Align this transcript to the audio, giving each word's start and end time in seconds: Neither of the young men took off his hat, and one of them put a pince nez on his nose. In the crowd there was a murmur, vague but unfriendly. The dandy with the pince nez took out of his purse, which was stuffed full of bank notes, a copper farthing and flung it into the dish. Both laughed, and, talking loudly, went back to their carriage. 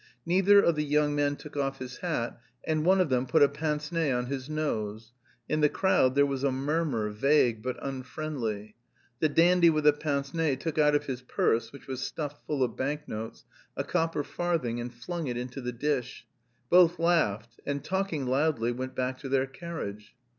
Neither 0.25 0.59
of 0.61 0.73
the 0.75 0.83
young 0.83 1.13
men 1.13 1.35
took 1.35 1.55
off 1.55 1.77
his 1.77 1.97
hat, 1.97 2.39
and 2.63 2.83
one 2.83 2.99
of 2.99 3.09
them 3.09 3.27
put 3.27 3.43
a 3.43 3.47
pince 3.47 3.91
nez 3.91 4.11
on 4.11 4.25
his 4.25 4.49
nose. 4.49 5.11
In 5.47 5.61
the 5.61 5.69
crowd 5.69 6.15
there 6.15 6.25
was 6.25 6.43
a 6.43 6.51
murmur, 6.51 7.11
vague 7.11 7.61
but 7.61 7.77
unfriendly. 7.85 8.73
The 9.19 9.29
dandy 9.29 9.69
with 9.69 9.83
the 9.83 9.93
pince 9.93 10.33
nez 10.33 10.57
took 10.59 10.79
out 10.79 10.95
of 10.95 11.05
his 11.05 11.21
purse, 11.21 11.71
which 11.71 11.85
was 11.85 12.01
stuffed 12.01 12.43
full 12.47 12.63
of 12.63 12.75
bank 12.75 13.07
notes, 13.07 13.45
a 13.77 13.83
copper 13.83 14.23
farthing 14.23 14.79
and 14.81 14.91
flung 14.91 15.27
it 15.27 15.37
into 15.37 15.61
the 15.61 15.71
dish. 15.71 16.25
Both 16.71 16.97
laughed, 16.97 17.59
and, 17.63 17.83
talking 17.83 18.25
loudly, 18.25 18.71
went 18.71 18.95
back 18.95 19.19
to 19.19 19.29
their 19.29 19.45
carriage. 19.45 20.15